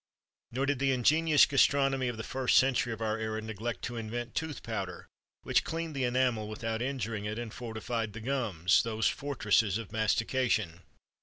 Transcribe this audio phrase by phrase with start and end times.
[0.51, 4.33] Nor did the ingenious gastronomy of the first century of our era neglect to invent
[4.33, 5.05] tooth powder,
[5.43, 10.81] which cleaned the enamel without injuring it, and fortified the gums those fortresses of mastication.